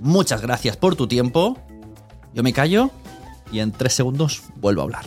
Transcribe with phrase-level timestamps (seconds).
[0.00, 1.58] Muchas gracias por tu tiempo.
[2.34, 2.90] Yo me callo
[3.50, 5.04] y en tres segundos vuelvo a hablar.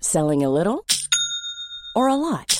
[0.00, 0.84] Selling a little
[1.94, 2.59] or a lot?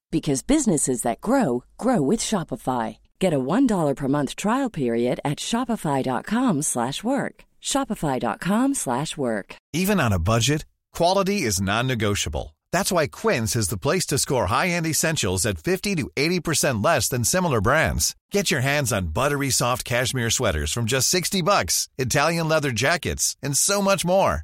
[0.11, 2.97] because businesses that grow grow with Shopify.
[3.19, 7.35] Get a $1 per month trial period at shopify.com/work.
[7.61, 9.55] shopify.com/work.
[9.73, 12.55] Even on a budget, quality is non-negotiable.
[12.71, 17.07] That's why Quince is the place to score high-end essentials at 50 to 80% less
[17.09, 18.15] than similar brands.
[18.31, 23.35] Get your hands on buttery soft cashmere sweaters from just 60 bucks, Italian leather jackets,
[23.43, 24.43] and so much more.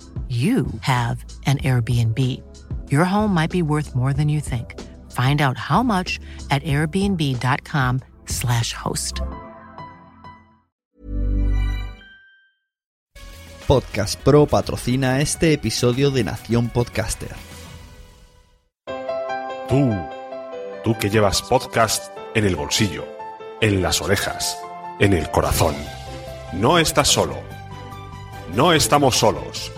[0.29, 2.17] you have an Airbnb.
[2.89, 4.79] Your home might be worth more than you think.
[5.11, 9.19] Find out how much at airbnb.com/slash host.
[13.67, 17.35] Podcast Pro patrocina este episodio de Nación Podcaster.
[19.69, 19.93] Tú,
[20.83, 23.05] tú que llevas podcast en el bolsillo,
[23.61, 24.57] en las orejas,
[24.99, 25.73] en el corazón.
[26.51, 27.37] No estás solo.
[28.53, 29.71] No estamos solos.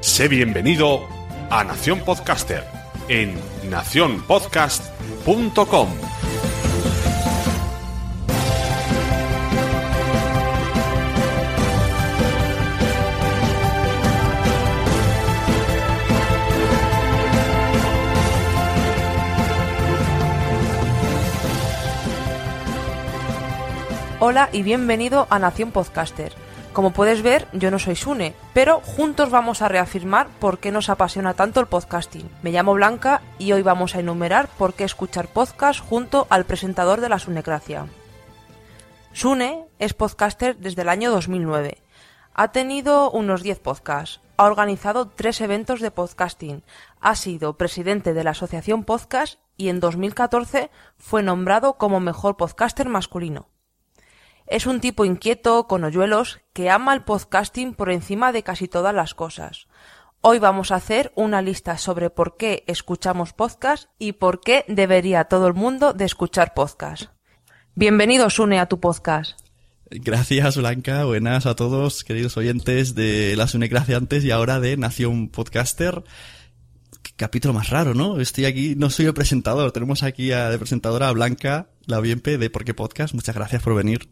[0.00, 1.06] Sé bienvenido
[1.50, 2.64] a Nación Podcaster
[3.08, 3.38] en
[3.68, 5.88] nacionpodcast.com.
[24.22, 26.32] Hola y bienvenido a Nación Podcaster.
[26.72, 30.88] Como puedes ver, yo no soy Sune, pero juntos vamos a reafirmar por qué nos
[30.88, 32.30] apasiona tanto el podcasting.
[32.42, 37.00] Me llamo Blanca y hoy vamos a enumerar por qué escuchar podcast junto al presentador
[37.00, 37.86] de la Sunecracia.
[39.12, 41.82] Sune es podcaster desde el año 2009.
[42.34, 46.62] Ha tenido unos 10 podcasts, ha organizado tres eventos de podcasting,
[47.00, 52.88] ha sido presidente de la Asociación Podcast y en 2014 fue nombrado como mejor podcaster
[52.88, 53.49] masculino.
[54.50, 58.92] Es un tipo inquieto, con hoyuelos, que ama el podcasting por encima de casi todas
[58.92, 59.68] las cosas.
[60.22, 65.26] Hoy vamos a hacer una lista sobre por qué escuchamos podcast y por qué debería
[65.26, 67.04] todo el mundo de escuchar podcast.
[67.76, 69.38] Bienvenido, Sune, a tu podcast.
[69.88, 71.04] Gracias, Blanca.
[71.04, 76.02] Buenas a todos, queridos oyentes de la Sunecracia antes y ahora de Nación Podcaster.
[77.02, 78.18] Qué capítulo más raro, ¿no?
[78.18, 79.70] Estoy aquí, no soy el presentador.
[79.70, 83.14] Tenemos aquí a, de presentadora Blanca, la Bienpe de Por qué Podcast.
[83.14, 84.08] Muchas gracias por venir.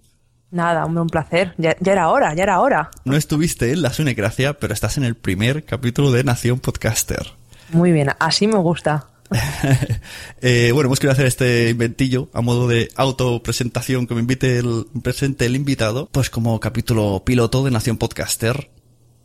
[0.51, 1.55] Nada, hombre, un placer.
[1.59, 2.91] Ya, ya, era hora, ya era hora.
[3.05, 7.33] No estuviste en la Sunecracia, pero estás en el primer capítulo de Nación Podcaster.
[7.71, 9.09] Muy bien, así me gusta.
[10.41, 14.87] eh, bueno, hemos querido hacer este inventillo a modo de autopresentación que me invite el
[15.03, 18.71] presente el invitado, pues como capítulo piloto de Nación Podcaster.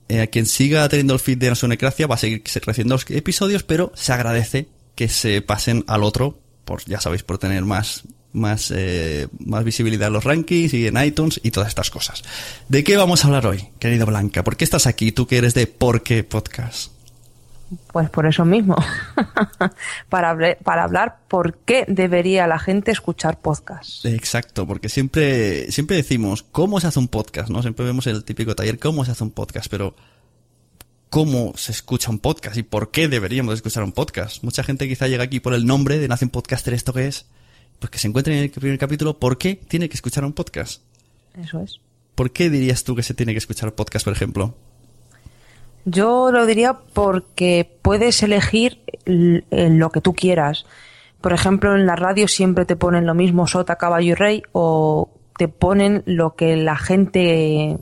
[0.09, 3.63] Eh, a quien siga teniendo el feed de Nacionecracia va a seguir creciendo los episodios,
[3.63, 8.03] pero se agradece que se pasen al otro, por ya sabéis, por tener más
[8.33, 12.23] más, eh, más visibilidad en los rankings y en iTunes y todas estas cosas.
[12.67, 14.43] ¿De qué vamos a hablar hoy, querido Blanca?
[14.43, 15.11] ¿Por qué estás aquí?
[15.11, 16.91] Tú que eres de ¿Por qué Podcast?
[17.91, 18.75] Pues por eso mismo.
[20.09, 24.05] para, hablar, para hablar por qué debería la gente escuchar podcast.
[24.05, 27.61] Exacto, porque siempre, siempre decimos cómo se hace un podcast, ¿no?
[27.61, 29.95] Siempre vemos el típico taller cómo se hace un podcast, pero
[31.09, 34.43] cómo se escucha un podcast y por qué deberíamos escuchar un podcast.
[34.43, 37.27] Mucha gente quizá llega aquí por el nombre de Nace un Podcaster, ¿esto qué es?
[37.83, 40.81] Pues que se encuentre en el primer capítulo, ¿por qué tiene que escuchar un podcast?
[41.37, 41.81] Eso es.
[42.15, 44.55] ¿Por qué dirías tú que se tiene que escuchar un podcast, por ejemplo?
[45.83, 50.65] Yo lo diría porque puedes elegir lo que tú quieras.
[51.19, 55.09] Por ejemplo, en la radio siempre te ponen lo mismo sota, caballo y rey o
[55.37, 57.79] te ponen lo que la gente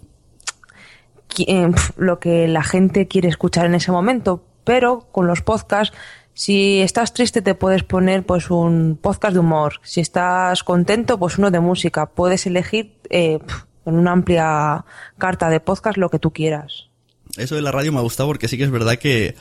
[1.47, 5.95] eh, lo que la gente quiere escuchar en ese momento, pero con los podcasts
[6.33, 11.37] si estás triste te puedes poner pues un podcast de humor, si estás contento pues
[11.37, 13.39] uno de música, puedes elegir eh,
[13.85, 14.85] en una amplia
[15.17, 16.89] carta de podcast lo que tú quieras.
[17.37, 19.35] Eso de la radio me ha gustado porque sí que es verdad que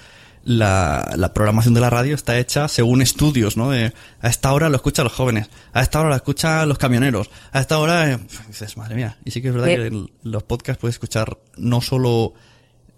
[0.45, 3.71] la, la, programación de la radio está hecha según estudios, ¿no?
[3.71, 7.31] De, a esta hora lo escuchan los jóvenes, a esta hora lo escuchan los camioneros,
[7.53, 8.11] a esta hora...
[8.11, 9.19] Eh, dices, madre mía.
[9.25, 12.35] Y sí que es verdad que en los podcasts puedes escuchar no solo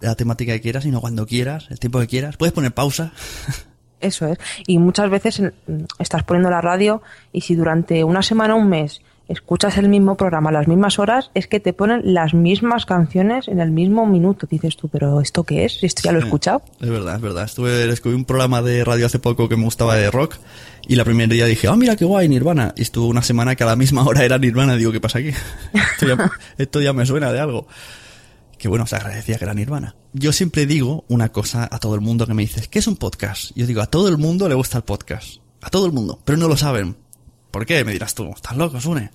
[0.01, 2.37] la temática que quieras, sino cuando quieras, el tiempo que quieras.
[2.37, 3.13] Puedes poner pausa.
[4.03, 4.39] Eso es.
[4.67, 5.43] Y muchas veces
[5.99, 7.03] estás poniendo la radio
[7.33, 10.99] y si durante una semana o un mes escuchas el mismo programa a las mismas
[10.99, 14.47] horas, es que te ponen las mismas canciones en el mismo minuto.
[14.51, 15.83] Dices tú, pero ¿esto qué es?
[15.83, 16.63] ¿Esto ya lo he escuchado?
[16.81, 17.45] Es verdad, es verdad.
[17.45, 20.37] Estuve, descubrí un programa de radio hace poco que me gustaba de rock
[20.87, 22.75] y la primera día dije, ah, mira qué guay, Nirvana.
[22.77, 24.77] Y estuvo una semana que a la misma hora era Nirvana.
[24.77, 25.31] Digo, ¿qué pasa aquí?
[25.73, 27.67] esto, ya, esto ya me suena de algo.
[28.63, 29.97] Que bueno, se agradecía que era Nirvana.
[30.13, 32.95] Yo siempre digo una cosa a todo el mundo que me dice, ¿qué es un
[32.95, 33.51] podcast?
[33.57, 35.39] Yo digo, a todo el mundo le gusta el podcast.
[35.63, 36.97] A todo el mundo, pero no lo saben.
[37.51, 37.85] ¿Por qué?
[37.85, 39.11] Me dirás tú, estás loco, Sune.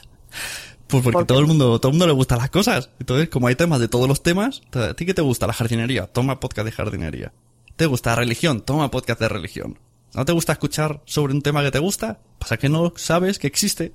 [0.86, 2.88] pues porque todo el mundo, todo el mundo le gustan las cosas.
[2.98, 5.46] Entonces, como hay temas de todos los temas, ¿a ti qué te gusta?
[5.46, 7.34] La jardinería, toma podcast de jardinería.
[7.76, 8.62] ¿Te gusta la religión?
[8.62, 9.78] Toma podcast de religión.
[10.14, 12.20] ¿No te gusta escuchar sobre un tema que te gusta?
[12.38, 13.92] Pasa que no sabes que existe.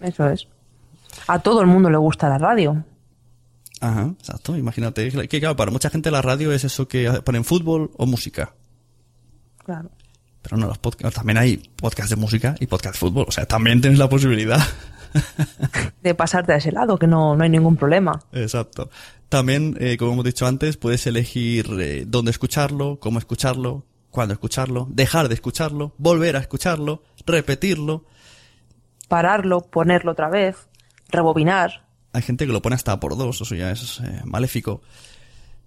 [0.00, 0.48] Eso es.
[1.26, 2.86] A todo el mundo le gusta la radio.
[3.82, 4.56] Ajá, exacto.
[4.56, 8.54] Imagínate que, claro, para mucha gente la radio es eso que ponen fútbol o música.
[9.64, 9.90] Claro.
[10.40, 13.24] Pero no, los podcasts, también hay podcast de música y podcast de fútbol.
[13.26, 14.60] O sea, también tienes la posibilidad.
[16.02, 18.20] de pasarte a ese lado, que no, no hay ningún problema.
[18.30, 18.88] Exacto.
[19.28, 24.86] También, eh, como hemos dicho antes, puedes elegir eh, dónde escucharlo, cómo escucharlo, cuándo escucharlo,
[24.90, 28.04] dejar de escucharlo, volver a escucharlo, repetirlo.
[29.08, 30.68] Pararlo, ponerlo otra vez,
[31.08, 31.84] rebobinar.
[32.12, 34.82] Hay gente que lo pone hasta por dos, eso ya es eh, maléfico.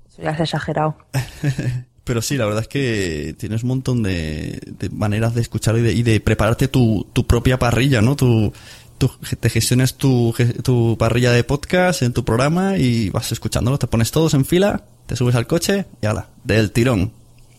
[0.09, 0.97] Eso ya es exagerado.
[2.05, 4.61] Pero sí, la verdad es que tienes un montón de,
[4.91, 8.15] maneras de escuchar y de, prepararte tu, propia parrilla, ¿no?
[8.15, 8.53] Tu,
[9.39, 10.33] te gestionas tu,
[10.63, 14.83] tu parrilla de podcast en tu programa y vas escuchándolo, te pones todos en fila,
[15.07, 17.11] te subes al coche y ala, del tirón.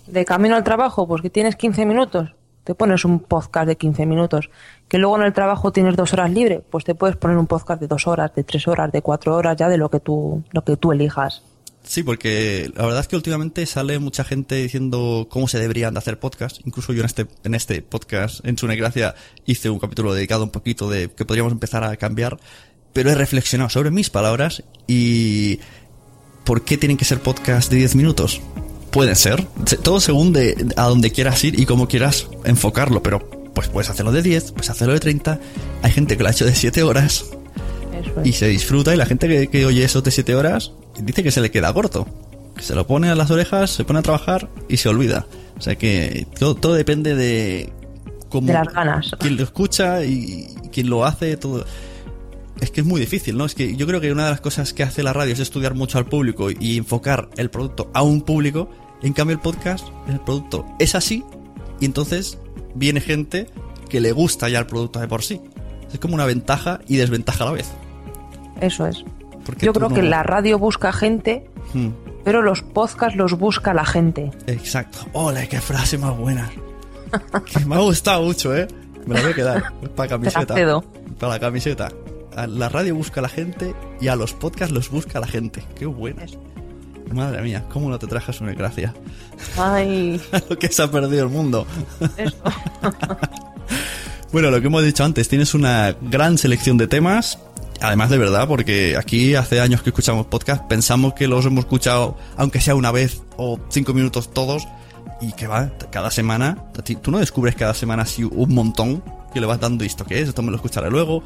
[0.07, 2.31] De camino al trabajo, pues que tienes 15 minutos,
[2.67, 4.51] te pones un podcast de 15 minutos.
[4.89, 7.81] Que luego en el trabajo tienes dos horas libre, pues te puedes poner un podcast
[7.81, 10.65] de dos horas, de tres horas, de cuatro horas, ya de lo que tú, lo
[10.65, 11.43] que tú elijas.
[11.85, 15.99] Sí, porque la verdad es que últimamente sale mucha gente diciendo cómo se deberían de
[15.99, 16.61] hacer podcasts.
[16.65, 19.15] Incluso yo en este, en este podcast, en su Gracia,
[19.45, 22.41] hice un capítulo dedicado un poquito de que podríamos empezar a cambiar.
[22.93, 25.61] Pero he reflexionado sobre mis palabras y
[26.45, 28.43] ¿por qué tienen que ser podcasts de 10 minutos?
[28.97, 29.45] Pueden ser,
[29.83, 34.11] todo según de a donde quieras ir y cómo quieras enfocarlo, pero pues puedes hacerlo
[34.11, 35.39] de 10, puedes hacerlo de 30.
[35.83, 37.27] Hay gente que lo ha hecho de 7 horas
[38.25, 41.31] y se disfruta y la gente que, que oye eso de 7 horas dice que
[41.31, 42.07] se le queda corto.
[42.57, 45.27] Que se lo pone a las orejas, se pone a trabajar y se olvida.
[45.59, 47.71] O sea que todo, depende de
[48.31, 48.47] cómo.
[48.47, 49.11] De las ganas.
[49.19, 51.67] Quién lo escucha y quién lo hace, todo.
[52.63, 53.45] Es que es muy difícil, ¿no?
[53.45, 55.75] Es que yo creo que una de las cosas que hace la radio es estudiar
[55.75, 58.71] mucho al público y enfocar el producto a un público.
[59.07, 61.25] En cambio, el podcast, el producto es así
[61.79, 62.41] y entonces
[62.75, 63.47] viene gente
[63.89, 65.41] que le gusta ya el producto de por sí.
[65.93, 67.71] Es como una ventaja y desventaja a la vez.
[68.61, 69.05] Eso es.
[69.61, 71.91] Yo creo que la radio busca gente, hmm.
[72.25, 74.33] pero los podcasts los busca la gente.
[74.49, 74.99] Exacto.
[75.13, 76.51] ¡Hola, qué frase más buena!
[77.65, 78.67] me ha gustado mucho, ¿eh?
[79.07, 79.73] Me la voy a quedar.
[79.95, 80.53] Para camiseta.
[81.21, 81.93] Para la camiseta.
[82.49, 85.63] La radio busca a la gente y a los podcasts los busca la gente.
[85.77, 86.25] ¡Qué buena!
[87.13, 88.93] Madre mía, ¿cómo no te trajas una gracia?
[89.57, 90.21] Ay.
[90.49, 91.67] Lo que se ha perdido el mundo.
[94.33, 97.39] bueno, lo que hemos dicho antes, tienes una gran selección de temas
[97.81, 102.17] Además de verdad, porque aquí hace años que escuchamos podcast, pensamos que los hemos escuchado,
[102.37, 104.67] aunque sea una vez o cinco minutos todos,
[105.21, 106.59] y que va, cada semana,
[107.03, 110.29] tú no descubres cada semana así un montón que le vas dando esto que es,
[110.29, 111.23] esto me lo escucharé luego,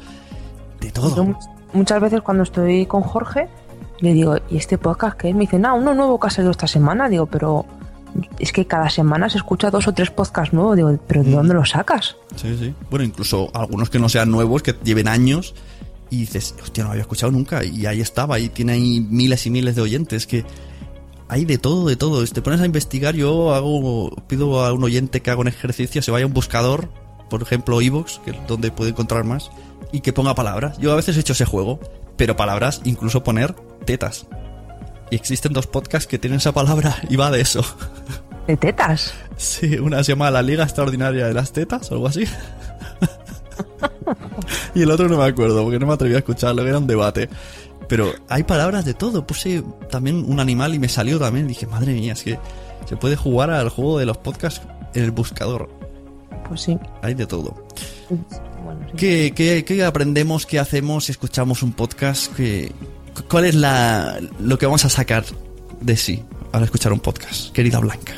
[0.79, 1.37] de todo.
[1.73, 3.47] muchas veces cuando estoy con Jorge,
[4.01, 5.35] le digo, ¿y este podcast qué es?
[5.35, 7.65] Me dice, no, uno nuevo que ha salido esta semana, digo, pero
[8.39, 10.75] es que cada semana se escucha dos o tres podcasts nuevos.
[10.75, 12.17] Digo, ¿pero de dónde los sacas?
[12.35, 12.73] Sí, sí.
[12.89, 15.53] Bueno, incluso algunos que no sean nuevos, que lleven años,
[16.09, 17.63] y dices, hostia, no lo había escuchado nunca.
[17.63, 20.27] Y ahí estaba, y tiene ahí miles y miles de oyentes.
[20.27, 20.43] Que
[21.29, 22.25] hay de todo, de todo.
[22.25, 26.11] Te pones a investigar, yo hago, pido a un oyente que haga un ejercicio, se
[26.11, 26.89] vaya a un buscador,
[27.29, 29.51] por ejemplo, Evox, que es donde puede encontrar más,
[29.93, 30.77] y que ponga palabras.
[30.79, 31.79] Yo a veces he hecho ese juego,
[32.17, 34.25] pero palabras, incluso poner tetas.
[35.09, 37.63] Y existen dos podcasts que tienen esa palabra y va de eso.
[38.47, 39.13] ¿De tetas?
[39.37, 42.23] Sí, una se llama La Liga Extraordinaria de las Tetas, o algo así.
[44.75, 47.29] y el otro no me acuerdo, porque no me atreví a escucharlo, era un debate.
[47.87, 49.27] Pero hay palabras de todo.
[49.27, 51.47] Puse también un animal y me salió también.
[51.47, 52.39] Dije, madre mía, es que
[52.87, 54.61] se puede jugar al juego de los podcasts
[54.93, 55.69] en el buscador.
[56.47, 56.79] Pues sí.
[57.01, 57.65] Hay de todo.
[58.63, 58.93] Bueno, sí.
[58.95, 60.45] ¿Qué, qué, qué aprendemos?
[60.45, 62.33] ¿Qué hacemos si escuchamos un podcast?
[62.33, 62.71] ¿Qué,
[63.29, 65.23] ¿Cuál es la, lo que vamos a sacar
[65.79, 68.13] de sí al escuchar un podcast, querida Blanca?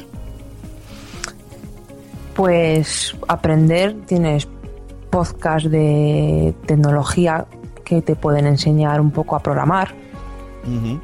[2.36, 4.48] Pues aprender, tienes
[5.10, 7.46] podcast de tecnología
[7.86, 9.94] que te pueden enseñar un poco a programar,
[10.64, 11.00] Ujú.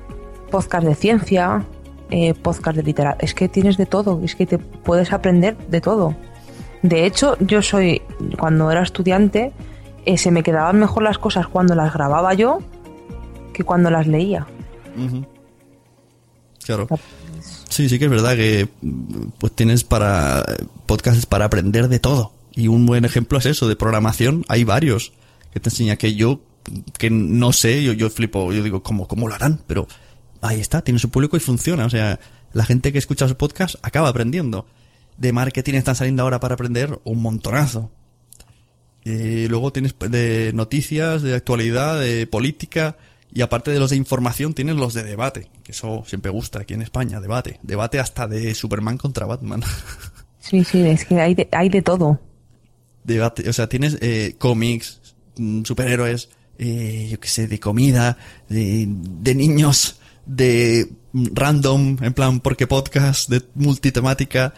[0.49, 1.63] podcast de ciencia,
[2.09, 3.23] eh, podcast de literatura.
[3.23, 6.15] Es que tienes de todo, es que te puedes aprender de todo.
[6.81, 8.01] De hecho, yo soy,
[8.39, 9.51] cuando era estudiante,
[10.05, 12.59] eh, se me quedaban mejor las cosas cuando las grababa yo
[13.59, 14.47] que cuando las leía.
[16.63, 16.87] Claro.
[17.67, 20.45] Sí, sí que es verdad que mm, pues tienes para
[20.85, 22.31] podcasts para aprender de todo.
[22.55, 24.45] Y un buen ejemplo es eso, de programación.
[24.47, 25.11] Hay varios
[25.51, 26.39] que te enseña que yo,
[26.97, 29.59] que no sé, yo, yo flipo, yo digo, ¿cómo, ¿cómo lo harán?
[29.67, 29.89] Pero
[30.39, 31.85] ahí está, tiene su público y funciona.
[31.85, 32.17] O sea,
[32.53, 34.67] la gente que escucha su podcast acaba aprendiendo.
[35.17, 37.91] De marketing están saliendo ahora para aprender un montonazo.
[39.03, 42.95] Y luego tienes de noticias, de actualidad, de política.
[43.31, 45.49] Y aparte de los de información, tienes los de debate.
[45.63, 47.59] Que eso siempre gusta aquí en España, debate.
[47.61, 49.61] Debate hasta de Superman contra Batman.
[50.41, 52.17] Sí, sí, es que hay de, hay de todo.
[53.03, 55.01] debate, o sea, tienes eh, cómics,
[55.37, 58.17] mm, superhéroes, eh, yo qué sé, de comida,
[58.47, 64.53] de, de niños, de mm, random, en plan, porque podcast, de multitemática.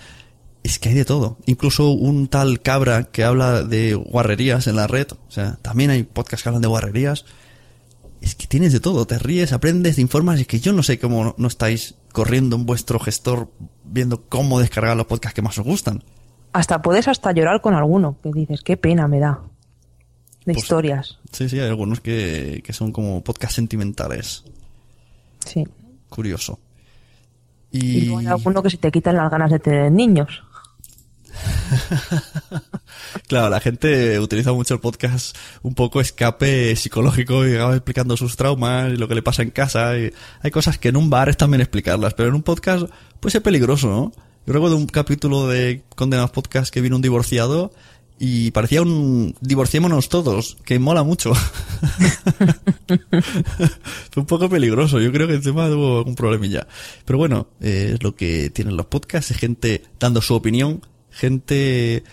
[0.63, 1.39] Es que hay de todo.
[1.47, 5.07] Incluso un tal cabra que habla de guarrerías en la red.
[5.11, 7.25] O sea, también hay podcasts que hablan de guarrerías.
[8.21, 9.05] Es que tienes de todo.
[9.07, 10.37] Te ríes, aprendes, te informas.
[10.37, 13.51] Y es que yo no sé cómo no- estáis corriendo en vuestro gestor
[13.83, 16.03] viendo cómo descargar los podcasts que más os gustan.
[16.53, 19.41] Hasta puedes hasta llorar con alguno, que dices, qué pena me da.
[20.45, 21.19] De Pues- historias.
[21.31, 24.43] Sí, sí, hay algunos que, que son como podcasts sentimentales.
[25.45, 25.65] Sí.
[26.09, 26.59] Curioso.
[27.71, 30.43] Y hay alguno que se te quitan las ganas de tener niños.
[33.27, 38.35] claro, la gente utiliza mucho el podcast un poco escape psicológico y va explicando sus
[38.35, 39.91] traumas y lo que le pasa en casa.
[39.91, 42.85] Hay cosas que en un bar es también explicarlas, pero en un podcast
[43.19, 44.11] puede ser peligroso, ¿no?
[44.45, 47.71] Yo recuerdo un capítulo de Condenados Podcast que vino un divorciado
[48.23, 51.33] y parecía un divorciémonos todos, que mola mucho.
[54.11, 56.67] Fue un poco peligroso, yo creo que encima tuvo un problemilla.
[57.03, 62.03] Pero bueno, eh, es lo que tienen los podcasts, es gente dando su opinión, gente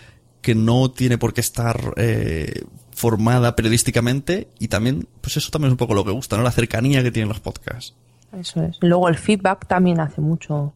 [0.43, 2.63] que no tiene por qué estar eh,
[2.93, 6.43] formada periodísticamente y también, pues eso también es un poco lo que gusta, ¿no?
[6.43, 7.95] La cercanía que tienen los podcasts.
[8.39, 8.77] Eso es.
[8.81, 10.75] Luego el feedback también hace mucho.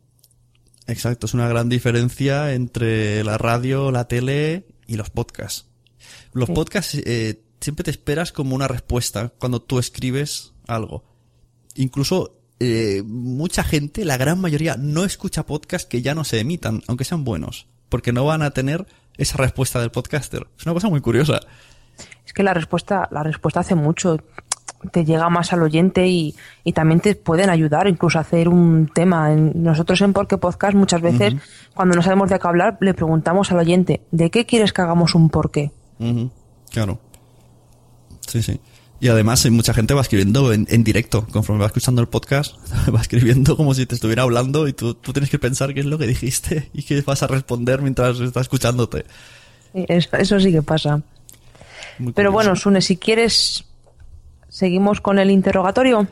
[0.86, 5.66] Exacto, es una gran diferencia entre la radio, la tele y los podcasts.
[6.32, 6.54] Los Sí.
[6.54, 11.04] podcasts eh, siempre te esperas como una respuesta cuando tú escribes algo.
[11.76, 16.82] Incluso eh, mucha gente, la gran mayoría, no escucha podcasts que ya no se emitan,
[16.86, 18.86] aunque sean buenos, porque no van a tener
[19.18, 20.46] esa respuesta del podcaster.
[20.58, 21.40] Es una cosa muy curiosa.
[22.24, 24.16] Es que la respuesta, la respuesta hace mucho.
[24.90, 26.34] Te llega más al oyente y,
[26.64, 29.28] y también te pueden ayudar incluso a hacer un tema.
[29.36, 31.34] Nosotros en Porque Podcast muchas veces,
[31.74, 35.14] cuando no sabemos de qué hablar, le preguntamos al oyente, ¿de qué quieres que hagamos
[35.14, 35.70] un porqué?
[35.98, 36.30] Ujú,
[36.70, 36.98] Claro.
[38.26, 38.58] Sí, sí.
[39.02, 42.54] Y además hay mucha gente va escribiendo en, en directo, conforme va escuchando el podcast,
[42.94, 45.86] va escribiendo como si te estuviera hablando y tú, tú tienes que pensar qué es
[45.86, 49.04] lo que dijiste y qué vas a responder mientras está escuchándote.
[49.72, 51.02] Sí, Eso, eso sí que pasa.
[51.98, 52.32] Muy Pero curioso.
[52.32, 53.64] bueno, Sune, si quieres,
[54.48, 56.06] seguimos con el interrogatorio.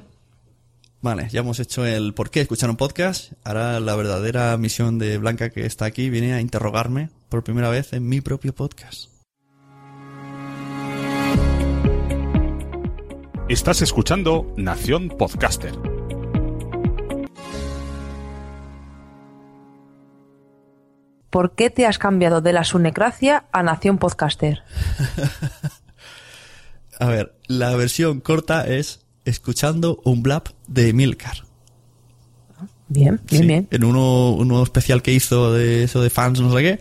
[1.01, 3.35] Vale, ya hemos hecho el por qué escuchar un podcast.
[3.45, 7.93] Ahora la verdadera misión de Blanca que está aquí viene a interrogarme por primera vez
[7.93, 9.05] en mi propio podcast.
[13.51, 15.73] Estás escuchando Nación Podcaster.
[21.31, 24.63] ¿Por qué te has cambiado de la Sunecracia a Nación Podcaster?
[27.01, 31.39] A ver, la versión corta es escuchando un blab de Milcar.
[32.87, 33.69] Bien, bien, Sí, bien.
[33.73, 36.81] En uno, uno especial que hizo de eso de fans, no sé qué,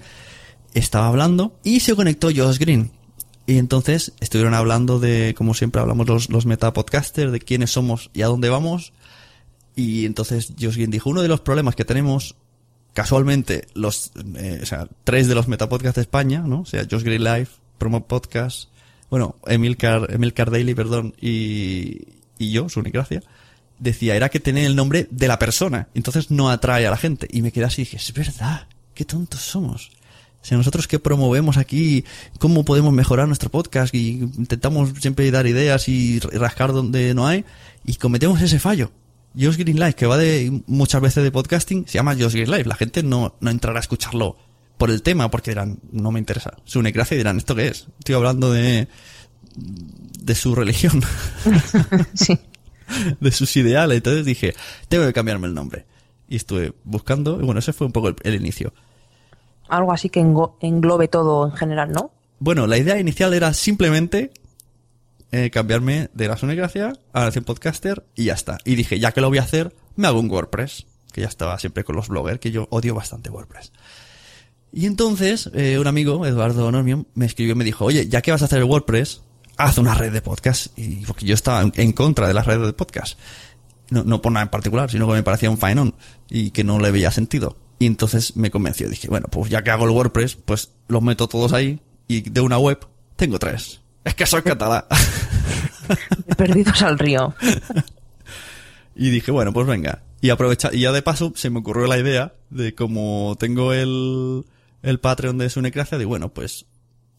[0.75, 2.98] estaba hablando y se conectó Josh Green.
[3.49, 8.21] Y entonces estuvieron hablando de, como siempre hablamos los, los metapodcasters, de quiénes somos y
[8.21, 8.93] a dónde vamos.
[9.75, 12.35] Y entonces Josh Green dijo, uno de los problemas que tenemos,
[12.93, 16.59] casualmente, los, eh, o sea, tres de los metapodcasts de España, ¿no?
[16.61, 17.47] O sea, Josh Green Live,
[17.79, 18.69] Promo Podcast,
[19.09, 22.03] bueno, Emilcar, Emilcar Daily, perdón, y,
[22.37, 23.23] y yo, su Gracia,
[23.79, 27.27] decía, era que tenía el nombre de la persona, entonces no atrae a la gente.
[27.31, 29.89] Y me quedé así y dije, es verdad, qué tontos somos.
[30.41, 32.05] Sea, nosotros que promovemos aquí
[32.39, 37.45] cómo podemos mejorar nuestro podcast y intentamos siempre dar ideas y rascar donde no hay
[37.85, 38.91] y cometemos ese fallo.
[39.37, 42.65] Josh Green Live, que va de muchas veces de podcasting, se llama Josh Green Live.
[42.65, 44.37] La gente no, no entrará a escucharlo
[44.77, 46.57] por el tema porque dirán, no me interesa.
[46.63, 47.87] Su gracia y dirán, ¿esto qué es?
[47.99, 48.87] Estoy hablando de,
[49.55, 51.03] de su religión.
[52.13, 52.39] Sí.
[53.19, 53.97] de sus ideales.
[53.97, 54.55] Entonces dije,
[54.87, 55.85] tengo que cambiarme el nombre.
[56.27, 58.73] Y estuve buscando, y bueno, ese fue un poco el, el inicio.
[59.69, 62.11] Algo así que englobe todo en general, ¿no?
[62.39, 64.31] Bueno, la idea inicial era simplemente
[65.31, 68.57] eh, cambiarme de la Gracia a Nación Podcaster y ya está.
[68.65, 71.59] Y dije, ya que lo voy a hacer, me hago un WordPress, que ya estaba
[71.59, 73.71] siempre con los bloggers, que yo odio bastante WordPress.
[74.71, 78.31] Y entonces, eh, un amigo, Eduardo Normio, me escribió y me dijo, oye, ya que
[78.31, 79.21] vas a hacer el WordPress,
[79.57, 80.77] haz una red de podcast.
[80.77, 83.19] Y porque yo estaba en, en contra de las redes de podcast.
[83.91, 85.95] No, no por nada en particular, sino que me parecía un faenón
[86.29, 87.57] y que no le veía sentido.
[87.79, 88.89] Y entonces me convenció.
[88.89, 92.41] Dije, bueno, pues ya que hago el WordPress, pues los meto todos ahí y de
[92.41, 93.81] una web tengo tres.
[94.03, 94.83] Es que soy catalán.
[96.37, 97.33] Perdidos al río.
[98.95, 100.03] Y dije, bueno, pues venga.
[100.21, 104.45] Y aprovecha, y ya de paso se me ocurrió la idea de como tengo el,
[104.81, 106.65] el Patreon de Sunecracia, de bueno, pues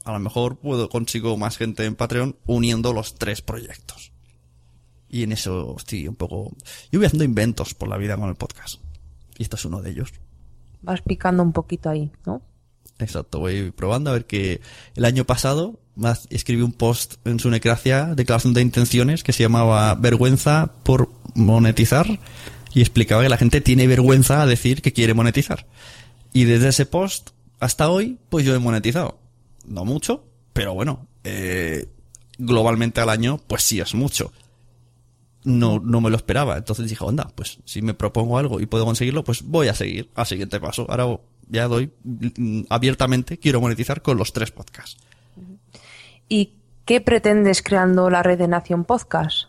[0.04, 4.12] a lo mejor puedo consigo más gente en Patreon uniendo los tres proyectos.
[5.08, 6.54] Y en eso estoy un poco,
[6.92, 8.80] yo voy haciendo inventos por la vida con el podcast.
[9.38, 10.12] Y esto es uno de ellos.
[10.82, 12.42] Vas picando un poquito ahí, ¿no?
[12.98, 14.60] Exacto, voy probando a ver que
[14.94, 15.80] el año pasado
[16.30, 22.06] escribí un post en Sunecracia, declaración de intenciones, que se llamaba Vergüenza por monetizar
[22.72, 25.66] y explicaba que la gente tiene vergüenza a decir que quiere monetizar.
[26.32, 29.18] Y desde ese post hasta hoy, pues yo he monetizado.
[29.66, 31.88] No mucho, pero bueno, eh,
[32.38, 34.32] globalmente al año, pues sí es mucho.
[35.44, 36.56] No, no me lo esperaba.
[36.56, 40.10] Entonces dije, onda, pues si me propongo algo y puedo conseguirlo, pues voy a seguir
[40.14, 40.86] al siguiente paso.
[40.88, 44.98] Ahora ya doy mm, abiertamente, quiero monetizar con los tres podcasts.
[46.28, 46.52] ¿Y
[46.84, 49.48] qué pretendes creando la red de Nación Podcast?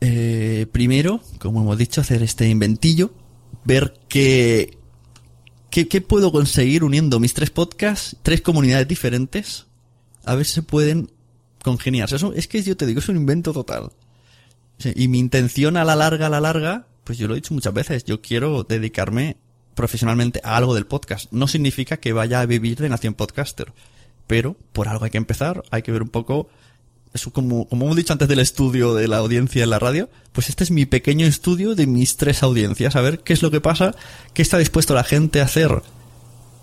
[0.00, 3.10] Eh, primero, como hemos dicho, hacer este inventillo,
[3.64, 4.78] ver qué,
[5.70, 9.66] qué, qué puedo conseguir uniendo mis tres podcasts, tres comunidades diferentes,
[10.24, 11.10] a ver si se pueden
[11.64, 12.12] congeniar.
[12.12, 13.90] Eso, es que yo te digo, es un invento total.
[14.84, 17.74] Y mi intención a la larga, a la larga, pues yo lo he dicho muchas
[17.74, 19.36] veces, yo quiero dedicarme
[19.74, 21.32] profesionalmente a algo del podcast.
[21.32, 23.72] No significa que vaya a vivir de Nación Podcaster,
[24.26, 26.48] pero por algo hay que empezar, hay que ver un poco
[27.14, 30.48] eso como, como hemos dicho antes del estudio de la audiencia en la radio, pues
[30.48, 33.60] este es mi pequeño estudio de mis tres audiencias, a ver qué es lo que
[33.60, 33.94] pasa,
[34.34, 35.82] qué está dispuesto la gente a hacer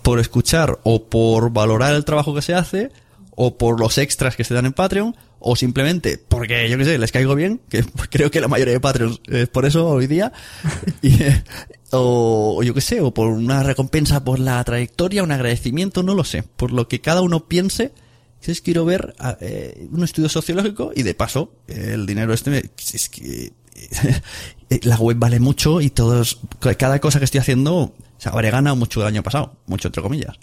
[0.02, 2.92] por escuchar o por valorar el trabajo que se hace,
[3.34, 6.98] o por los extras que se dan en Patreon, o simplemente porque, yo qué sé,
[6.98, 10.32] les caigo bien, que creo que la mayoría de Patreons es por eso hoy día,
[11.02, 11.12] y,
[11.92, 16.24] o, yo qué sé, o por una recompensa por la trayectoria, un agradecimiento, no lo
[16.24, 17.92] sé, por lo que cada uno piense,
[18.34, 22.64] entonces quiero ver a- eh, un estudio sociológico y de paso el dinero este me-
[22.92, 23.52] es que
[24.70, 26.40] eh, la web vale mucho y todos
[26.78, 30.02] cada cosa que estoy haciendo o sea, habré ganado mucho el año pasado mucho entre
[30.02, 30.36] comillas.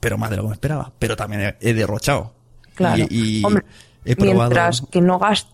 [0.00, 2.32] Pero más de lo que me esperaba pero también he, he derrochado.
[2.74, 3.04] Claro.
[3.10, 3.64] y, y Hombre,
[4.04, 5.48] he probado mientras que no gast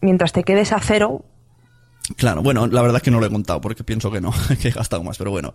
[0.00, 1.24] mientras te quedes a cero,
[2.16, 4.68] Claro, bueno, la verdad es que no lo he contado porque pienso que no, que
[4.68, 5.54] he gastado más, pero bueno,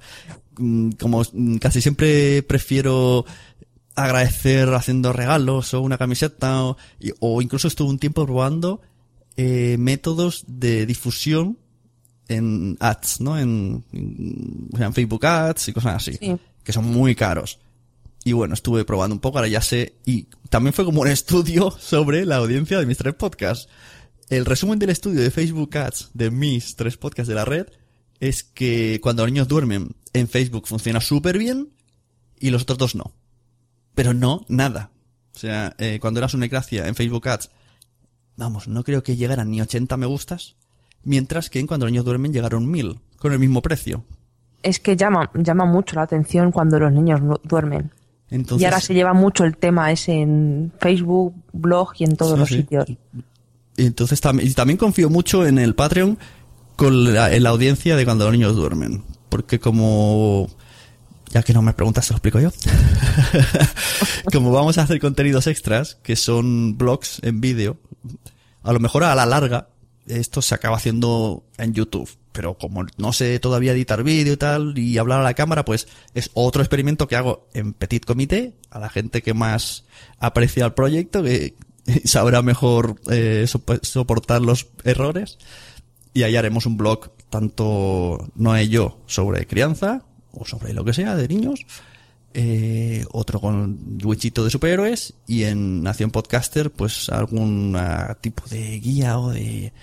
[0.57, 3.25] mm, como mm, casi siempre prefiero
[3.95, 6.63] agradecer haciendo regalos o una camiseta
[7.19, 8.81] o, incluso estuve un tiempo probando
[9.35, 11.57] eh, métodos de difusión
[12.27, 13.37] en ads, ¿no?
[13.37, 16.37] En, en Facebook Ads y cosas así, Sí.
[16.63, 17.59] que son muy caros.
[18.27, 21.71] Y bueno, estuve probando un poco, ahora ya sé, y también fue como un estudio
[21.71, 23.69] sobre la audiencia de mis tres podcasts.
[24.27, 27.67] El resumen del estudio de Facebook Ads de mis tres podcasts de la red
[28.19, 31.69] es que cuando los niños duermen en Facebook funciona súper bien
[32.37, 33.13] y los otros dos no.
[33.95, 34.91] Pero no, nada.
[35.33, 37.49] O sea, eh, cuando era Sunecracia en Facebook Ads,
[38.35, 40.57] vamos, no creo que llegaran ni 80 me gustas,
[41.01, 44.03] mientras que en cuando los niños duermen llegaron 1000, con el mismo precio.
[44.63, 47.93] es que llama, llama mucho la atención cuando los niños duermen.
[48.29, 52.33] Entonces, y ahora se lleva mucho el tema ese en Facebook, blog y en todos
[52.33, 52.55] Sí, los sí.
[52.57, 52.85] sitios.
[53.77, 56.17] Y entonces también, y también confío mucho en el Patreon
[56.75, 59.03] con la, en la audiencia de cuando los niños duermen.
[59.29, 60.49] Porque como
[61.29, 62.49] ya que no me preguntas, te lo explico yo.
[64.31, 67.77] Como vamos a hacer contenidos extras, que son blogs en vídeo,
[68.63, 69.67] a lo mejor a la larga
[70.07, 72.09] esto se acaba haciendo en YouTube.
[72.31, 75.87] Pero como no sé todavía editar vídeo y tal, y hablar a la cámara, pues
[76.13, 79.85] es otro experimento que hago en Petit Comité, a la gente que más
[80.19, 81.55] aprecia el proyecto, que
[82.05, 83.47] sabrá mejor eh,
[83.81, 85.37] soportar los errores.
[86.13, 90.93] Y ahí haremos un blog, tanto no y yo, sobre crianza, o sobre lo que
[90.93, 91.65] sea de niños.
[92.33, 98.79] Eh, otro con Wichito de superhéroes y en Nación Podcaster pues algún ah, tipo de
[98.79, 99.73] guía o de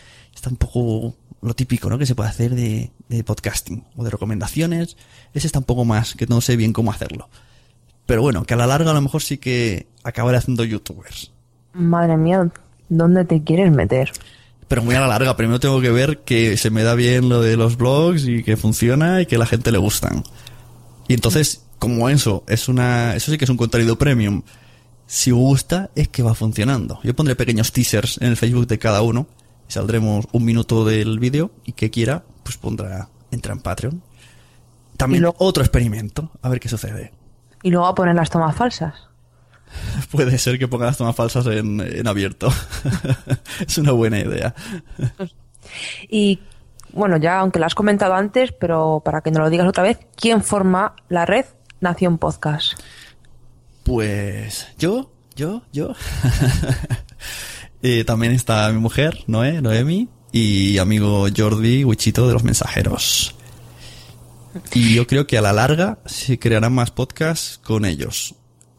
[0.44, 1.98] está un poco lo típico ¿no?
[1.98, 4.96] que se puede hacer de, de, podcasting o de recomendaciones
[5.32, 7.28] ese está un poco más que no sé bien cómo hacerlo
[8.06, 11.32] pero bueno que a la larga a lo mejor sí que acabaré haciendo youtubers
[11.72, 12.50] madre mía
[12.88, 14.12] ¿dónde te quieres meter?
[14.68, 15.36] pero muy a la larga.
[15.36, 18.56] Primero tengo que ver que se me da bien lo de los blogs y que
[18.56, 20.24] funciona y que a la gente le gustan.
[21.06, 24.42] Y entonces, como eso es una, eso sí que es un contenido premium.
[25.06, 26.98] Si gusta, es que va funcionando.
[27.02, 29.26] Yo pondré pequeños teasers en el Facebook de cada uno.
[29.68, 34.02] Saldremos un minuto del vídeo y que quiera, pues pondrá, entra en Patreon.
[34.96, 37.12] También otro experimento, a ver qué sucede.
[37.62, 38.94] Y luego a poner las tomas falsas.
[40.10, 42.48] Puede ser que ponga las tomas falsas en, en abierto.
[43.66, 44.54] es una buena idea.
[46.08, 46.40] Y
[46.92, 49.98] bueno, ya aunque lo has comentado antes, pero para que no lo digas otra vez,
[50.16, 51.46] ¿quién forma la red
[51.80, 52.78] Nación Podcast?
[53.82, 55.94] Pues yo, yo, yo.
[57.84, 63.34] eh, también está mi mujer, Noé, Noemi, y amigo Jordi Wichito de los mensajeros.
[64.72, 68.34] Y yo creo que a la larga se crearán más podcasts con ellos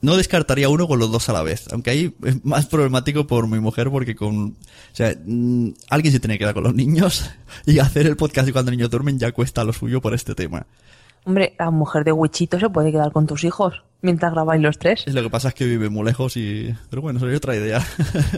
[0.06, 1.66] no descartaría uno con los dos a la vez.
[1.72, 4.50] Aunque ahí es más problemático por mi mujer porque con...
[4.50, 4.56] O
[4.94, 7.30] sea, mm, alguien se tiene que quedar con los niños
[7.66, 10.68] y hacer el podcast cuando niños duermen ya cuesta lo suyo por este tema.
[11.26, 15.04] Hombre, la mujer de Wichito se puede quedar con tus hijos mientras grabáis los tres.
[15.08, 16.74] Es lo que pasa es que vive muy lejos y...
[16.90, 17.84] Pero bueno, sería otra idea.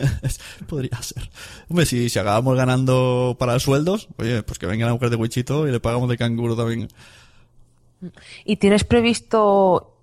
[0.66, 1.30] Podría ser.
[1.68, 5.16] Hombre, si, si acabamos ganando para los sueldos, oye, pues que venga la mujer de
[5.16, 6.88] Wichito y le pagamos de canguro también.
[8.44, 9.98] ¿Y tienes previsto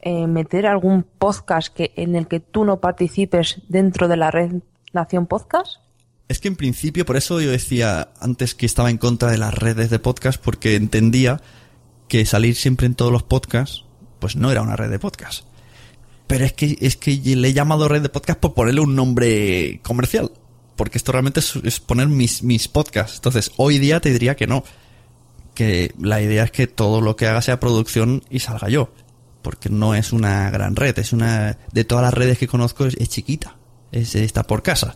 [0.00, 4.52] eh, meter algún podcast que, en el que tú no participes dentro de la red
[4.92, 5.80] Nación Podcast?
[6.28, 9.54] Es que en principio, por eso yo decía antes que estaba en contra de las
[9.54, 11.40] redes de podcast, porque entendía
[12.08, 13.84] que salir siempre en todos los podcasts,
[14.18, 15.44] pues no era una red de podcast.
[16.26, 19.80] Pero es que, es que le he llamado red de podcast por ponerle un nombre
[19.82, 20.30] comercial.
[20.76, 23.16] Porque esto realmente es, es poner mis, mis podcasts.
[23.16, 24.64] Entonces, hoy día te diría que no.
[25.54, 28.90] Que la idea es que todo lo que haga sea producción y salga yo
[29.42, 32.96] porque no es una gran red, es una de todas las redes que conozco es,
[33.08, 33.56] chiquita,
[33.92, 34.94] es está por casa.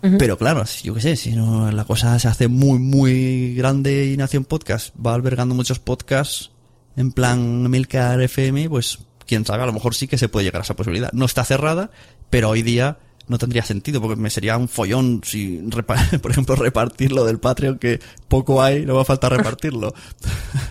[0.00, 4.16] Pero claro, yo qué sé, si no la cosa se hace muy muy grande y
[4.16, 6.50] Nación Podcast va albergando muchos podcasts
[6.96, 10.62] en plan Milcar FM, pues quién sabe, a lo mejor sí que se puede llegar
[10.62, 11.12] a esa posibilidad.
[11.12, 11.90] No está cerrada,
[12.30, 15.58] pero hoy día no tendría sentido porque me sería un follón si,
[16.22, 19.94] por ejemplo, repartirlo del Patreon que poco hay, no va a faltar repartirlo.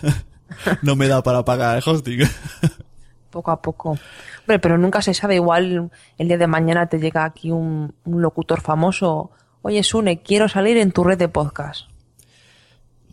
[0.82, 2.20] no me da para pagar el hosting
[3.30, 3.98] poco a poco.
[4.40, 8.60] Hombre, pero nunca se sabe, igual el día de mañana te llega aquí un, locutor
[8.60, 9.30] famoso,
[9.62, 11.88] oye Sune, quiero salir en tu red de podcast.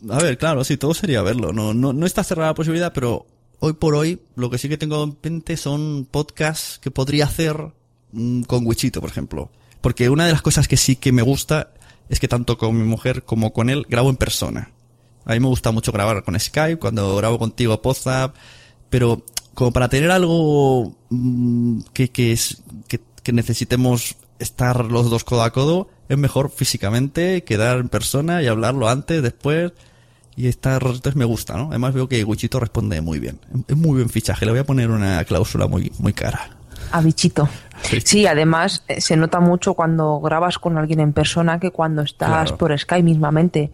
[0.10, 1.54] A ver, claro, sí, todo sería verlo.
[1.54, 3.26] No, no, no está cerrada la posibilidad, pero
[3.60, 7.72] hoy por hoy lo que sí que tengo en mente son podcasts que podría hacer
[8.12, 9.50] mm, con Wichito, por ejemplo.
[9.82, 11.72] Porque una de las cosas que sí que me gusta
[12.10, 14.72] es que tanto con mi mujer como con él grabo en persona.
[15.26, 18.36] A mí me gusta mucho grabar con Skype, cuando grabo contigo WhatsApp,
[18.90, 19.24] pero
[19.58, 25.52] como para tener algo mm, que, que, es, que, necesitemos estar los dos codo a
[25.52, 29.72] codo, es mejor físicamente quedar en persona y hablarlo antes, después
[30.36, 31.70] y estar, entonces me gusta, ¿no?
[31.70, 33.40] Además veo que Wichito responde muy bien.
[33.68, 36.52] Es muy buen fichaje, le voy a poner una cláusula muy, muy cara.
[36.92, 37.50] A bichito.
[38.06, 38.28] Sí.
[38.28, 42.78] además eh, se nota mucho cuando grabas con alguien en persona que cuando estás por
[42.78, 43.72] Skype mismamente.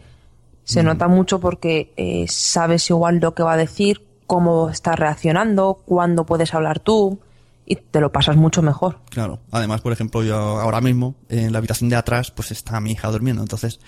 [0.64, 0.86] Se mm.
[0.86, 6.26] nota mucho porque eh, sabes igual lo que va a decir, cómo estás reaccionando, cuándo
[6.26, 7.20] puedes hablar tú
[7.68, 8.98] y te lo pasas mucho mejor.
[9.12, 9.42] Claro.
[9.52, 13.12] Además, por ejemplo, yo ahora mismo en la habitación de atrás pues está mi hija
[13.12, 13.80] durmiendo, entonces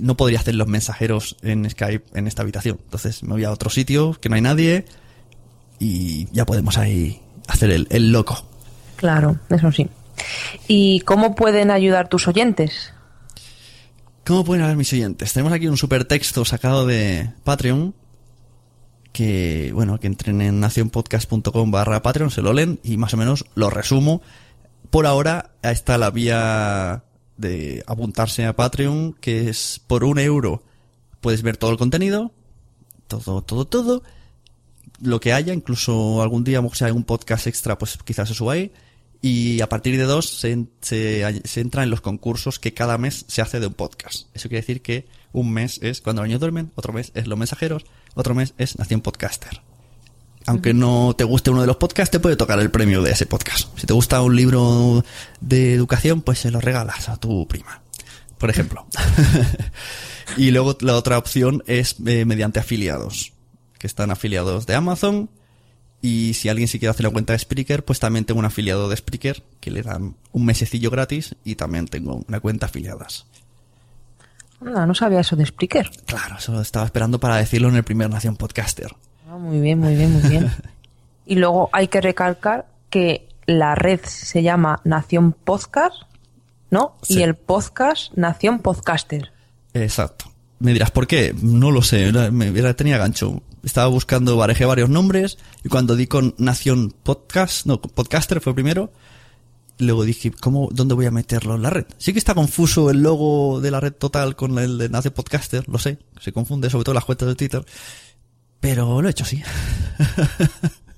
[0.00, 2.80] no podría hacer los mensajeros en Skype en esta habitación.
[2.82, 4.84] Entonces me voy a otro sitio que no hay nadie
[5.78, 8.36] y ya podemos ahí hacer el, el loco.
[8.96, 9.88] Claro, eso sí.
[10.66, 12.92] ¿Y cómo pueden ayudar tus oyentes?
[14.26, 15.32] ¿Cómo pueden ayudar mis oyentes?
[15.32, 17.94] Tenemos aquí un super texto sacado de Patreon
[19.18, 23.46] que, bueno, que entren en nacionpodcast.com barra Patreon, se lo leen y más o menos
[23.56, 24.22] lo resumo.
[24.90, 27.02] Por ahora está la vía
[27.36, 30.62] de apuntarse a Patreon, que es por un euro
[31.20, 32.30] puedes ver todo el contenido,
[33.08, 34.04] todo, todo, todo,
[35.00, 38.52] lo que haya, incluso algún día, si hay algún podcast extra, pues quizás se suba
[38.52, 38.70] ahí.
[39.20, 43.24] Y a partir de dos se, se, se, entra en los concursos que cada mes
[43.26, 44.28] se hace de un podcast.
[44.32, 47.36] Eso quiere decir que un mes es Cuando los niños duermen, otro mes es Los
[47.36, 47.84] Mensajeros,
[48.18, 49.62] otro mes es Nación Podcaster.
[50.46, 53.26] Aunque no te guste uno de los podcasts, te puede tocar el premio de ese
[53.26, 53.68] podcast.
[53.78, 55.04] Si te gusta un libro
[55.40, 57.82] de educación, pues se lo regalas a tu prima,
[58.38, 58.86] por ejemplo.
[60.36, 63.34] y luego la otra opción es eh, mediante afiliados,
[63.78, 65.30] que están afiliados de Amazon.
[66.00, 68.88] Y si alguien sí quiere hacer la cuenta de Spreaker, pues también tengo un afiliado
[68.88, 73.26] de Spreaker que le dan un mesecillo gratis y también tengo una cuenta afiliadas.
[74.60, 75.90] No, no sabía eso de Spreaker.
[76.06, 78.94] Claro, eso estaba esperando para decirlo en el primer Nación Podcaster.
[79.28, 80.50] Ah, muy bien, muy bien, muy bien.
[81.26, 85.96] y luego hay que recalcar que la red se llama Nación Podcast,
[86.70, 86.96] ¿no?
[87.02, 87.18] Sí.
[87.18, 89.32] Y el podcast Nación Podcaster.
[89.74, 90.26] Exacto.
[90.58, 91.34] Me dirás, ¿por qué?
[91.40, 93.42] No lo sé, me tenía gancho.
[93.62, 98.92] Estaba buscando, barajé varios nombres y cuando di con Nación Podcast, no, Podcaster fue primero,
[99.78, 101.86] luego dije, ¿cómo, dónde voy a meterlo en la red?
[101.98, 105.68] Sí que está confuso el logo de la red total con el de Nación Podcaster,
[105.68, 107.64] lo sé, se confunde sobre todo las cuentas de Twitter,
[108.60, 109.42] pero lo he hecho así.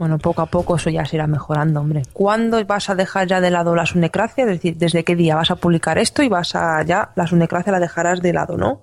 [0.00, 2.04] Bueno, poco a poco eso ya se irá mejorando, hombre.
[2.14, 4.44] ¿Cuándo vas a dejar ya de lado la sunecracia?
[4.44, 7.70] Es decir, ¿desde qué día vas a publicar esto y vas a ya la sunecracia
[7.70, 8.80] la dejarás de lado, ¿no?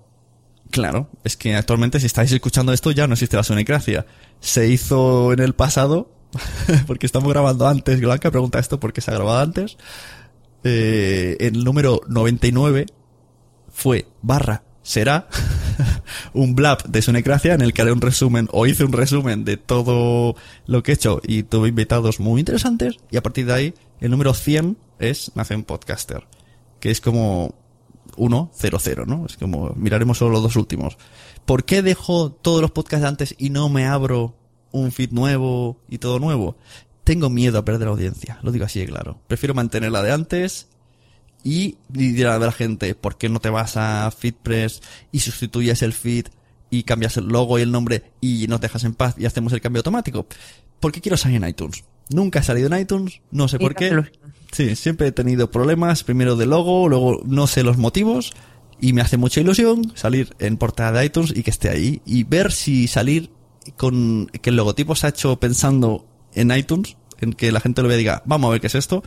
[0.69, 4.05] Claro, es que actualmente si estáis escuchando esto ya no existe la sonecracia.
[4.41, 6.11] Se hizo en el pasado,
[6.87, 9.77] porque estamos grabando antes, Blanca pregunta esto porque se ha grabado antes.
[10.63, 12.87] Eh, el número 99
[13.69, 15.27] fue barra será
[16.33, 19.57] un blab de Sonecracia en el que haré un resumen o hice un resumen de
[19.57, 20.35] todo
[20.65, 24.11] lo que he hecho y tuve invitados muy interesantes y a partir de ahí el
[24.11, 26.25] número 100 es Nación Podcaster
[26.79, 27.53] que es como
[28.15, 29.25] 1, 0, 0, ¿no?
[29.25, 30.97] Es como miraremos solo los dos últimos.
[31.45, 34.35] ¿Por qué dejo todos los podcasts antes y no me abro
[34.79, 36.57] un feed nuevo y todo nuevo?
[37.03, 39.19] Tengo miedo a perder audiencia, lo digo así de claro.
[39.27, 40.67] Prefiero mantener la de antes
[41.43, 45.93] y dirá a la gente, ¿por qué no te vas a FeedPress y sustituyes el
[45.93, 46.27] feed
[46.69, 49.61] y cambias el logo y el nombre y nos dejas en paz y hacemos el
[49.61, 50.27] cambio automático?
[50.79, 51.85] Porque quiero salir en iTunes.
[52.09, 54.03] Nunca he salido en iTunes, no sé por qué.
[54.51, 58.33] Sí, siempre he tenido problemas, primero de logo, luego no sé los motivos
[58.79, 62.23] y me hace mucha ilusión salir en portada de iTunes y que esté ahí y
[62.23, 63.31] ver si salir
[63.75, 67.87] con que el logotipo se ha hecho pensando en iTunes, en que la gente lo
[67.87, 69.03] vea y diga, vamos a ver qué es esto,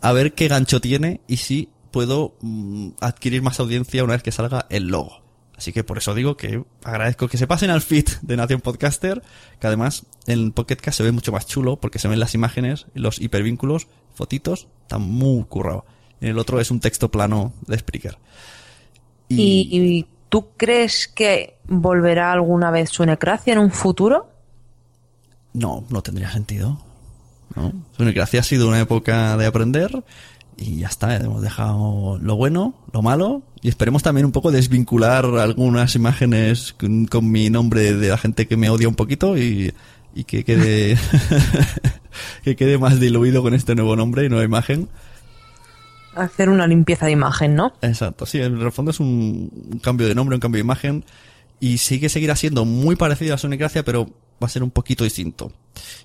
[0.00, 4.32] a ver qué gancho tiene y si puedo mm, adquirir más audiencia una vez que
[4.32, 5.22] salga el logo.
[5.56, 9.22] Así que por eso digo que agradezco que se pasen al feed de Nación Podcaster,
[9.58, 12.86] que además en Pocket Cast se ve mucho más chulo porque se ven las imágenes,
[12.94, 15.84] los hipervínculos, fotitos, está muy currado.
[16.20, 18.18] En el otro es un texto plano de Spreaker.
[19.28, 24.28] ¿Y, y tú crees que volverá alguna vez sunecracia en un futuro?
[25.52, 26.80] No, no tendría sentido.
[27.56, 27.72] ¿no?
[27.96, 30.04] Sunecracia ha sido una época de aprender
[30.56, 35.24] y ya está, hemos dejado lo bueno, lo malo y esperemos también un poco desvincular
[35.24, 39.72] algunas imágenes con, con mi nombre de la gente que me odia un poquito y,
[40.14, 40.98] y que quede
[42.42, 44.88] que quede más diluido con este nuevo nombre y nueva imagen.
[46.14, 47.72] Hacer una limpieza de imagen, ¿no?
[47.82, 51.04] Exacto, sí, en el fondo es un, cambio de nombre, un cambio de imagen
[51.60, 54.06] y sí seguirá siendo muy parecido a Sonecracia, pero
[54.42, 55.52] va a ser un poquito distinto.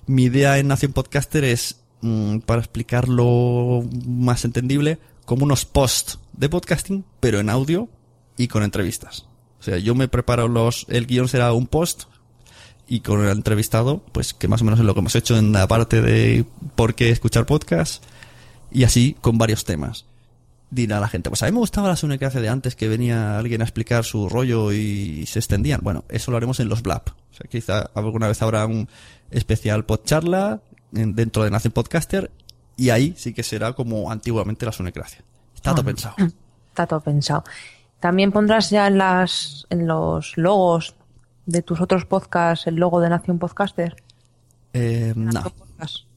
[0.06, 6.48] Mi idea en Nación Podcaster es, mm, para explicarlo más entendible, como unos posts de
[6.48, 7.88] podcasting, pero en audio
[8.36, 9.26] y con entrevistas.
[9.60, 12.04] O sea, yo me preparo los, el guion será un post
[12.86, 15.52] y con el entrevistado, pues que más o menos es lo que hemos hecho en
[15.52, 18.04] la parte de por qué escuchar podcast
[18.74, 20.04] y así con varios temas.
[20.70, 23.60] Dirá la gente, pues a mí me gustaba la sunecracia de antes que venía alguien
[23.60, 25.80] a explicar su rollo y se extendían.
[25.82, 27.02] Bueno, eso lo haremos en los Blab.
[27.10, 28.88] O sea, quizá alguna vez habrá un
[29.30, 30.60] especial podcharla
[30.92, 32.30] en- dentro de Nación Podcaster
[32.76, 35.22] y ahí sí que será como antiguamente la sunecracia.
[35.54, 36.16] Está todo pensado.
[36.68, 37.44] Está todo pensado.
[38.00, 40.96] También pondrás ya en las en los logos
[41.46, 43.94] de tus otros podcasts el logo de Nación Podcaster.
[44.72, 45.40] Eh, no.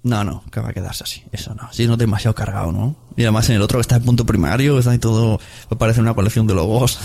[0.03, 1.23] No, no, que va a quedarse así.
[1.32, 1.71] Eso no.
[1.71, 2.95] Si no es demasiado cargado, ¿no?
[3.15, 5.99] Y además en el otro que está en punto primario, está ahí todo, me parece
[6.01, 6.99] una colección de logos.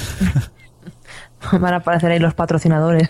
[1.53, 3.09] Van a aparecer ahí los patrocinadores.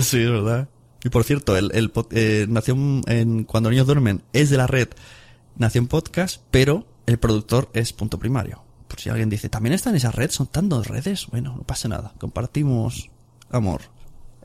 [0.00, 0.68] sí, es verdad.
[1.04, 4.88] Y por cierto, el, el eh, Nación, en, cuando niños duermen, es de la red
[5.56, 8.62] Nación Podcast, pero el productor es punto primario.
[8.88, 10.30] Por si alguien dice, ¿también está en esa red?
[10.30, 11.26] ¿Son tantas redes?
[11.30, 12.12] Bueno, no pasa nada.
[12.18, 13.10] Compartimos
[13.50, 13.82] amor.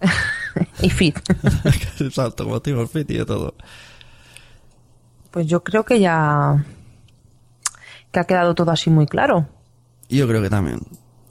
[0.81, 1.17] y fit.
[1.99, 3.55] Exacto, compartimos fit y de todo.
[5.35, 6.65] Pues yo creo que ya
[8.09, 9.49] que ha quedado todo así muy claro.
[10.07, 10.79] Y yo creo que también.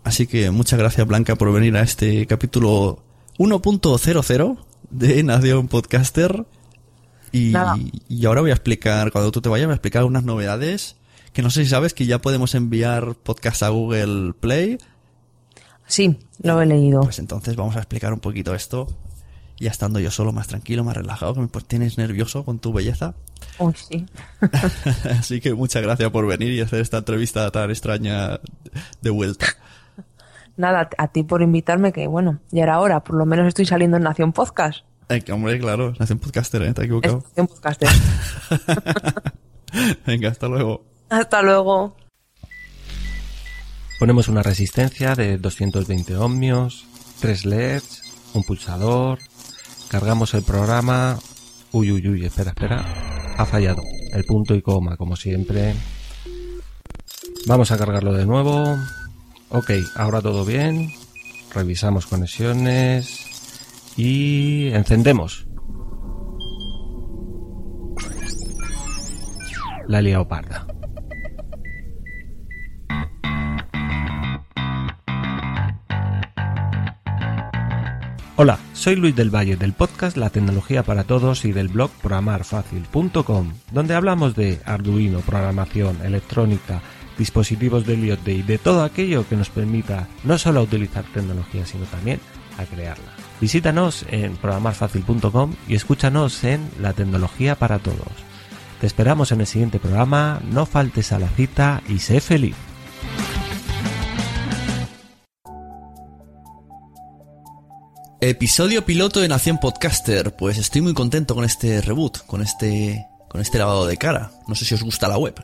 [0.03, 2.99] Así que muchas gracias Blanca por venir a este capítulo
[3.39, 4.59] 1.00
[4.91, 6.45] de Nación Podcaster.
[7.33, 7.77] Y, Nada.
[8.07, 10.97] y ahora voy a explicar, cuando tú te vayas, voy a explicar unas novedades.
[11.33, 14.77] Que no sé si sabes que ya podemos enviar podcast a Google Play.
[15.87, 17.01] Sí, lo he leído.
[17.01, 18.87] Pues entonces vamos a explicar un poquito esto.
[19.59, 22.73] Ya estando yo solo, más tranquilo, más relajado, que me pues, tienes nervioso con tu
[22.73, 23.15] belleza.
[23.59, 24.07] Uy, sí.
[25.11, 28.41] Así que muchas gracias por venir y hacer esta entrevista tan extraña
[29.01, 29.47] de vuelta.
[30.57, 33.03] Nada, a ti por invitarme, que bueno, ya era hora.
[33.05, 34.85] Por lo menos estoy saliendo en Nación Podcast.
[35.09, 36.73] Que hombre, claro, Nación Podcaster, ¿eh?
[36.73, 37.25] Te has Es equivocado.
[37.29, 37.89] Nación Podcaster.
[40.07, 40.85] Venga, hasta luego.
[41.11, 41.97] Hasta luego.
[43.99, 46.87] Ponemos una resistencia de 220 ohmios,
[47.21, 48.03] 3 LEDs,
[48.35, 49.19] un pulsador,
[49.95, 51.21] cargamos el programa.
[51.71, 52.85] Uy, uy, uy, espera, espera.
[53.39, 53.81] Ha fallado.
[54.13, 55.73] El punto y coma, como siempre.
[57.47, 58.77] Vamos a cargarlo de nuevo.
[59.51, 60.91] Ok, ahora todo bien.
[61.55, 63.21] Revisamos conexiones.
[63.97, 65.47] Y encendemos.
[69.87, 70.74] La leoparda.
[78.37, 83.53] Hola, soy Luis del Valle del podcast La Tecnología para Todos y del blog programarfacil.com,
[83.71, 86.83] donde hablamos de Arduino, programación, electrónica,
[87.17, 91.85] dispositivos de IoT y de todo aquello que nos permita no solo utilizar tecnología, sino
[91.85, 92.19] también
[92.59, 93.13] a crearla.
[93.41, 98.01] Visítanos en programarfacil.com y escúchanos en La Tecnología para Todos.
[98.81, 102.57] Te esperamos en el siguiente programa, no faltes a la cita y sé feliz.
[108.27, 110.35] Episodio piloto de Nación Podcaster.
[110.35, 114.31] Pues estoy muy contento con este reboot, con este, con este lavado de cara.
[114.49, 115.35] No sé si os gusta la web.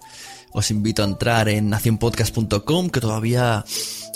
[0.52, 3.66] Os invito a entrar en nacionpodcast.com que todavía,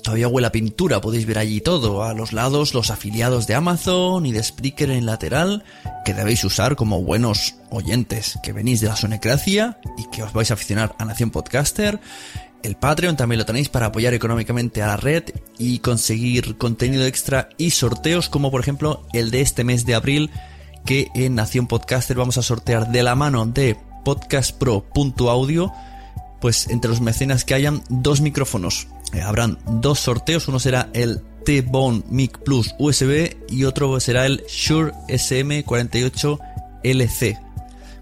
[0.02, 1.02] todavía huele a pintura.
[1.02, 2.04] Podéis ver allí todo.
[2.04, 5.62] A los lados los afiliados de Amazon y de Spreaker en lateral
[6.06, 10.50] que debéis usar como buenos oyentes que venís de la sonecracia y que os vais
[10.50, 12.00] a aficionar a Nación Podcaster.
[12.64, 15.24] El Patreon también lo tenéis para apoyar económicamente a la red
[15.58, 20.30] y conseguir contenido extra y sorteos como por ejemplo el de este mes de abril
[20.86, 25.72] que en Nación Podcaster vamos a sortear de la mano de podcastpro.audio
[26.40, 28.88] pues entre los mecenas que hayan dos micrófonos.
[29.12, 34.42] Eh, habrán dos sorteos, uno será el T-Bone Mic Plus USB y otro será el
[34.48, 37.43] Shure SM48LC.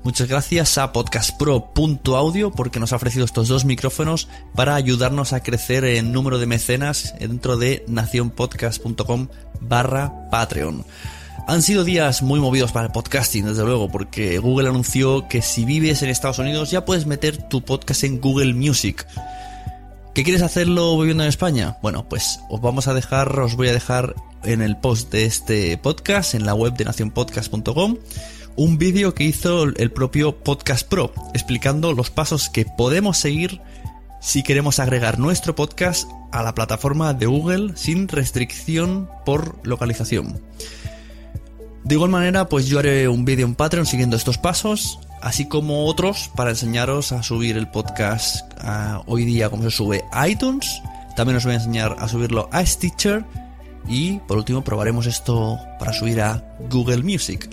[0.04, 5.84] Muchas gracias a podcastpro.audio porque nos ha ofrecido estos dos micrófonos para ayudarnos a crecer
[5.84, 9.28] en número de mecenas dentro de nacionpodcast.com
[9.60, 10.84] barra Patreon.
[11.46, 15.64] Han sido días muy movidos para el podcasting, desde luego, porque Google anunció que si
[15.64, 19.06] vives en Estados Unidos ya puedes meter tu podcast en Google Music.
[20.14, 21.78] ¿Qué quieres hacerlo viviendo en España?
[21.80, 25.78] Bueno, pues os vamos a dejar, os voy a dejar en el post de este
[25.78, 27.96] podcast, en la web de nacionpodcast.com,
[28.56, 33.60] un vídeo que hizo el propio Podcast Pro, explicando los pasos que podemos seguir
[34.20, 40.40] si queremos agregar nuestro podcast a la plataforma de Google sin restricción por localización.
[41.84, 45.86] De igual manera, pues yo haré un vídeo en Patreon siguiendo estos pasos, así como
[45.86, 48.46] otros para enseñaros a subir el podcast
[49.06, 50.80] hoy día como se sube a iTunes.
[51.16, 53.24] También os voy a enseñar a subirlo a Stitcher
[53.88, 57.50] y por último probaremos esto para subir a Google Music.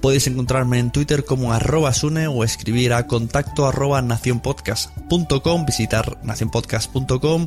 [0.00, 7.46] Podéis encontrarme en Twitter como arroba sune o escribir a contacto arroba nacionpodcast.com, visitar nacionpodcast.com.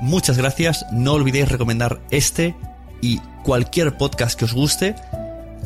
[0.00, 2.56] Muchas gracias, no olvidéis recomendar este
[3.02, 4.94] y cualquier podcast que os guste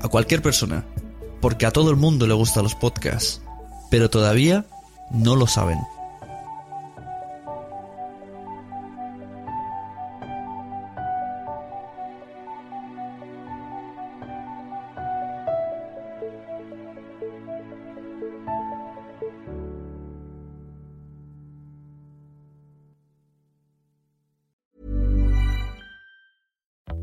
[0.02, 0.85] a cualquier persona,
[1.40, 3.40] porque a todo el mundo le gustan los podcasts,
[3.90, 4.66] pero todavía
[5.11, 5.78] no lo saben.